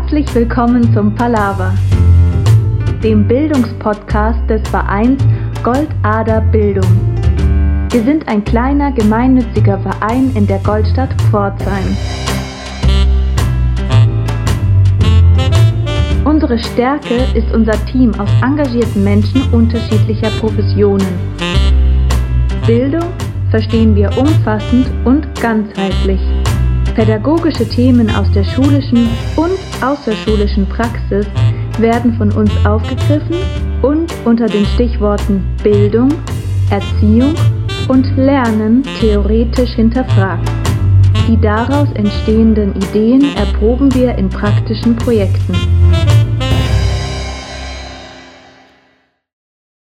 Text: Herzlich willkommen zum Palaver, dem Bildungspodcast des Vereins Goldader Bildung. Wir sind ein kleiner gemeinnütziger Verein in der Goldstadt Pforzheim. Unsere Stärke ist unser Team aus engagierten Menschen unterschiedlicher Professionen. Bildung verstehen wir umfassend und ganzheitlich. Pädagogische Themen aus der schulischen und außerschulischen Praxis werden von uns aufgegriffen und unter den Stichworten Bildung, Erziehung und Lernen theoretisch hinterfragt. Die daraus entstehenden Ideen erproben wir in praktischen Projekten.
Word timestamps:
Herzlich 0.00 0.32
willkommen 0.34 0.94
zum 0.94 1.14
Palaver, 1.14 1.74
dem 3.02 3.26
Bildungspodcast 3.26 4.48
des 4.48 4.66
Vereins 4.70 5.22
Goldader 5.62 6.40
Bildung. 6.40 6.88
Wir 7.90 8.02
sind 8.04 8.26
ein 8.28 8.44
kleiner 8.44 8.92
gemeinnütziger 8.92 9.78
Verein 9.80 10.30
in 10.34 10.46
der 10.46 10.60
Goldstadt 10.60 11.10
Pforzheim. 11.22 11.96
Unsere 16.24 16.58
Stärke 16.58 17.26
ist 17.34 17.52
unser 17.52 17.84
Team 17.86 18.14
aus 18.18 18.30
engagierten 18.40 19.02
Menschen 19.02 19.42
unterschiedlicher 19.52 20.30
Professionen. 20.38 21.18
Bildung 22.66 23.10
verstehen 23.50 23.94
wir 23.96 24.16
umfassend 24.16 24.86
und 25.04 25.26
ganzheitlich. 25.40 26.20
Pädagogische 26.98 27.64
Themen 27.64 28.10
aus 28.10 28.28
der 28.32 28.42
schulischen 28.42 29.08
und 29.36 29.56
außerschulischen 29.80 30.66
Praxis 30.66 31.28
werden 31.78 32.14
von 32.14 32.32
uns 32.32 32.50
aufgegriffen 32.66 33.36
und 33.82 34.12
unter 34.24 34.46
den 34.46 34.66
Stichworten 34.66 35.46
Bildung, 35.62 36.08
Erziehung 36.70 37.36
und 37.86 38.04
Lernen 38.16 38.82
theoretisch 38.98 39.70
hinterfragt. 39.76 40.50
Die 41.28 41.40
daraus 41.40 41.88
entstehenden 41.94 42.74
Ideen 42.74 43.36
erproben 43.36 43.94
wir 43.94 44.18
in 44.18 44.28
praktischen 44.28 44.96
Projekten. 44.96 45.54